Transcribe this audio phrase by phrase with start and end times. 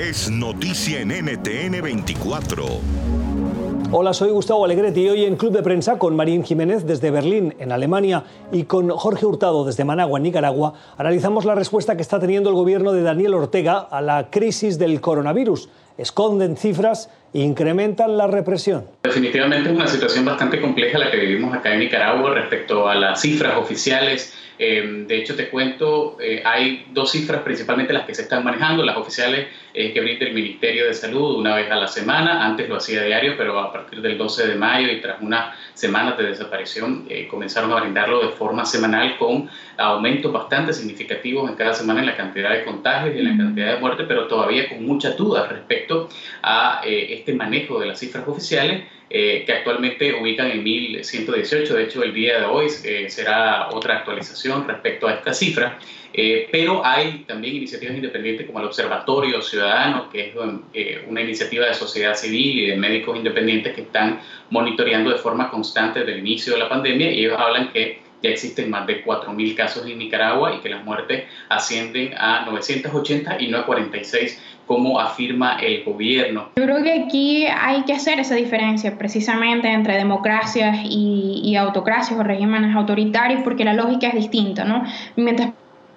[0.00, 2.64] es noticia en NTN 24.
[3.92, 7.54] Hola, soy Gustavo Alegretti y hoy en Club de Prensa con Marín Jiménez desde Berlín,
[7.58, 12.18] en Alemania, y con Jorge Hurtado desde Managua, en Nicaragua, analizamos la respuesta que está
[12.18, 15.68] teniendo el gobierno de Daniel Ortega a la crisis del coronavirus.
[15.98, 18.84] Esconden cifras incrementan la represión.
[19.02, 23.20] Definitivamente es una situación bastante compleja la que vivimos acá en Nicaragua respecto a las
[23.20, 24.36] cifras oficiales.
[24.62, 28.84] Em, de hecho, te cuento, eh, hay dos cifras principalmente las que se están manejando,
[28.84, 32.68] las oficiales eh, que brinda el Ministerio de Salud una vez a la semana, antes
[32.68, 36.24] lo hacía diario, pero a partir del 12 de mayo y tras unas semanas de
[36.24, 42.00] desaparición eh, comenzaron a brindarlo de forma semanal con aumentos bastante significativos en cada semana
[42.00, 45.16] en la cantidad de contagios y en la cantidad de muertes, pero todavía con muchas
[45.16, 46.10] dudas respecto
[46.42, 51.74] a este manejo de las cifras oficiales eh, que actualmente ubican en 1118.
[51.74, 55.80] De hecho, el día de hoy eh, será otra actualización respecto a esta cifra.
[56.12, 60.34] Eh, pero hay también iniciativas independientes como el Observatorio Ciudadano, que es
[61.08, 66.00] una iniciativa de sociedad civil y de médicos independientes que están monitoreando de forma constante
[66.00, 69.54] desde el inicio de la pandemia y ellos hablan que ya existen más de 4.000
[69.56, 75.00] casos en Nicaragua y que las muertes ascienden a 980 y no a 46 como
[75.00, 76.50] afirma el gobierno.
[76.56, 82.18] Yo creo que aquí hay que hacer esa diferencia precisamente entre democracias y, y autocracias
[82.18, 84.84] o regímenes autoritarios porque la lógica es distinta, ¿no?
[85.16, 85.50] Mientras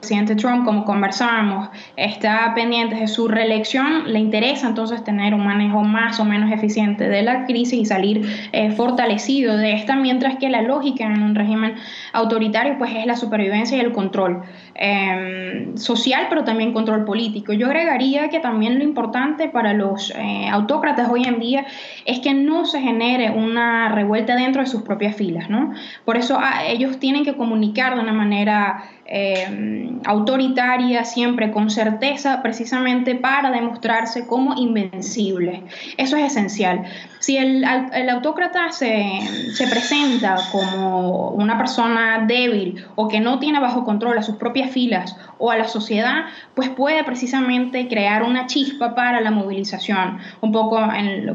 [0.00, 5.82] presidente Trump, como conversábamos, está pendiente de su reelección, le interesa entonces tener un manejo
[5.82, 10.50] más o menos eficiente de la crisis y salir eh, fortalecido de esta, mientras que
[10.50, 11.74] la lógica en un régimen
[12.12, 14.42] autoritario pues es la supervivencia y el control
[14.76, 17.52] em, social, pero también control político.
[17.52, 21.66] Yo agregaría que también lo importante para los eh, autócratas hoy en día
[22.04, 25.72] es que no se genere una revuelta dentro de sus propias filas, ¿no?
[26.04, 32.42] Por eso ah, ellos tienen que comunicar de una manera eh, autoritaria, siempre con certeza,
[32.42, 35.62] precisamente para demostrarse como invencible.
[35.96, 36.84] Eso es esencial.
[37.18, 39.20] Si el, autócrata se,
[39.54, 44.70] se, presenta como una persona débil o que no tiene bajo control a sus propias
[44.70, 50.52] filas o a la sociedad, pues puede precisamente crear una chispa para la movilización, un
[50.52, 50.80] poco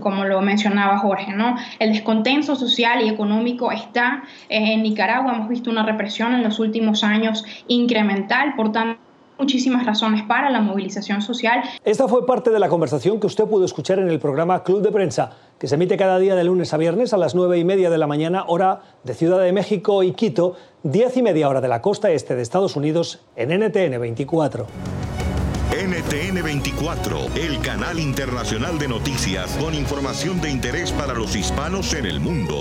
[0.00, 1.56] como lo mencionaba Jorge, ¿no?
[1.78, 7.04] El descontento social y económico está en Nicaragua, hemos visto una represión en los últimos
[7.04, 9.00] años incremental, por tanto,
[9.40, 11.62] muchísimas razones para la movilización social.
[11.84, 14.92] Esta fue parte de la conversación que usted pudo escuchar en el programa Club de
[14.92, 17.90] Prensa, que se emite cada día de lunes a viernes a las nueve y media
[17.90, 21.68] de la mañana, hora de Ciudad de México y Quito, diez y media hora de
[21.68, 24.66] la costa este de Estados Unidos en NTN 24.
[25.70, 32.06] NTN 24, el canal internacional de noticias con información de interés para los hispanos en
[32.06, 32.58] el mundo.